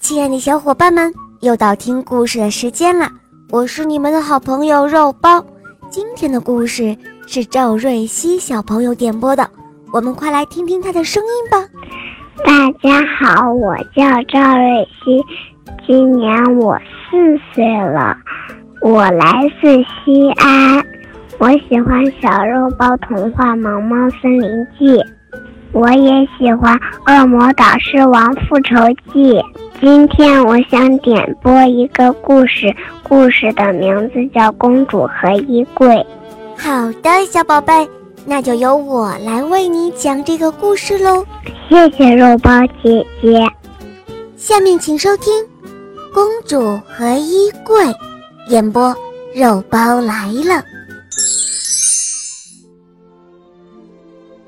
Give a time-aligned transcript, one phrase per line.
[0.00, 3.10] 亲爱的小伙伴们，又到听故事的时间了。
[3.50, 5.44] 我是你们的好朋友肉包。
[5.90, 9.50] 今天的故事是赵瑞希小朋友点播的，
[9.92, 11.68] 我们快来听听他的声音吧。
[12.44, 15.22] 大家好，我叫赵瑞希，
[15.86, 18.16] 今年我四岁了，
[18.80, 20.82] 我来自西安，
[21.38, 24.96] 我喜欢《小肉包童话萌猫森林记》。
[25.78, 26.76] 我也喜欢
[27.06, 28.74] 《恶魔导师王复仇
[29.12, 29.34] 记》。
[29.80, 32.74] 今天我想点播一个故事，
[33.04, 35.86] 故事的名字叫《公主和衣柜》。
[36.56, 37.88] 好的，小宝贝，
[38.26, 41.24] 那就由我来为你讲这个故事喽。
[41.68, 42.50] 谢谢肉包
[42.82, 43.46] 姐姐。
[44.36, 45.32] 下面请收听
[46.12, 47.84] 《公主和衣柜》，
[48.48, 48.92] 演播
[49.32, 50.60] 肉包来了。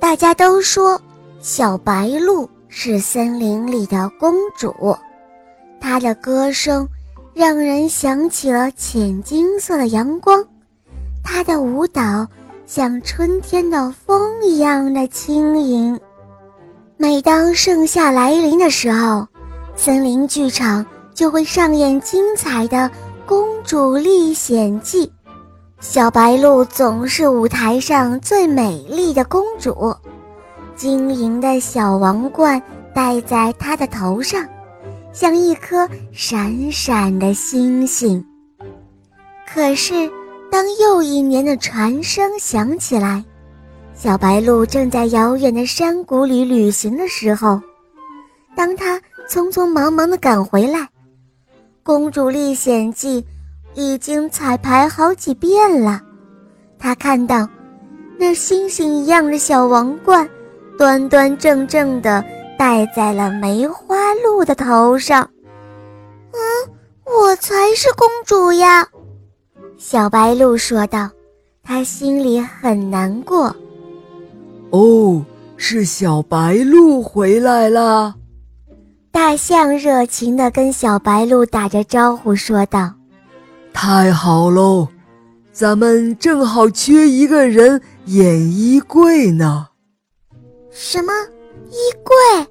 [0.00, 1.00] 大家都说。
[1.42, 4.94] 小白鹿是森林里的公主，
[5.80, 6.86] 她的歌声
[7.32, 10.44] 让人想起了浅金色的阳光，
[11.24, 12.28] 她的舞蹈
[12.66, 15.98] 像春天的风一样的轻盈。
[16.98, 19.26] 每当盛夏来临的时候，
[19.74, 22.76] 森林剧场就会上演精彩的
[23.24, 25.06] 《公主历险记》，
[25.80, 29.96] 小白鹿总是舞台上最美丽的公主。
[30.80, 32.62] 晶莹的小王冠
[32.94, 34.48] 戴在她的头上，
[35.12, 38.24] 像一颗闪闪的星星。
[39.46, 40.10] 可是，
[40.50, 43.22] 当又一年的船声响起来，
[43.92, 47.60] 小白鹿正在遥远的山谷里旅行的时候，
[48.56, 50.78] 当他匆匆忙忙地赶回来，
[51.82, 53.20] 《公主历险记》
[53.74, 56.00] 已经彩排好几遍了。
[56.78, 57.46] 他看到
[58.18, 60.26] 那星星一样的小王冠。
[60.80, 62.24] 端端正正的
[62.58, 65.28] 戴在了梅花鹿的头上。
[66.32, 66.40] 嗯，
[67.04, 68.88] 我才是公主呀！
[69.76, 71.10] 小白鹿说道，
[71.62, 73.54] 他心里很难过。
[74.70, 75.22] 哦，
[75.58, 78.14] 是小白鹿回来了。
[79.12, 82.90] 大象热情地跟小白鹿打着招呼说道
[83.74, 84.88] ：“太好喽，
[85.52, 89.66] 咱们正好缺一个人演衣柜呢。”
[90.70, 91.12] 什么
[91.68, 92.46] 衣柜？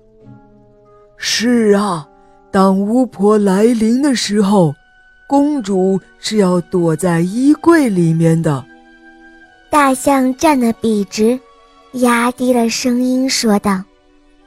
[1.16, 2.08] 是啊，
[2.52, 4.76] 当巫婆来临的时候，
[5.28, 8.64] 公主是要躲在衣柜里面的。
[9.70, 11.40] 大象站得笔直，
[11.94, 13.84] 压低了声音说道：“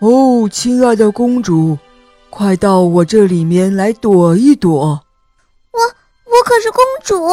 [0.00, 1.78] 哦，亲爱的公主，
[2.28, 5.00] 快到我这里面来躲一躲。
[5.72, 7.28] 我我可是公主，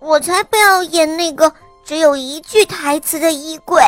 [0.00, 1.50] 我才不要演那个
[1.84, 3.80] 只有一句台词的衣柜。”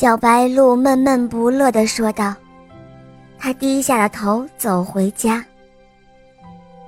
[0.00, 2.34] 小白鹿闷闷不乐地说道
[3.38, 5.44] ：“他低下了头，走回家。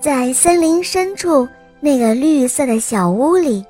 [0.00, 1.47] 在森林深处
[1.78, 3.62] 那个绿色的小屋里，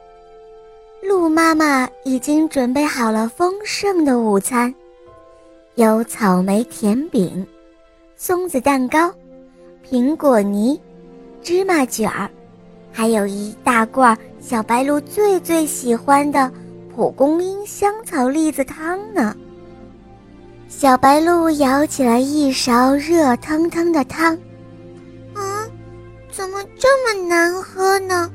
[1.03, 4.73] 鹿妈妈已经准备好了丰盛的午餐，
[5.75, 7.45] 有草莓甜饼、
[8.15, 9.13] 松子蛋糕、
[9.91, 10.81] 苹果泥、
[11.43, 12.31] 芝麻卷儿，
[12.93, 16.49] 还有一大罐小白鹿最最喜欢的。”
[16.95, 19.35] 蒲公英香草栗子汤呢？
[20.69, 24.35] 小白鹿舀起来一勺热腾腾的汤，
[25.35, 25.67] 啊，
[26.31, 28.31] 怎么这么难喝呢？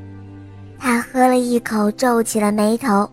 [0.80, 3.10] 他喝了一口，皱起了眉头。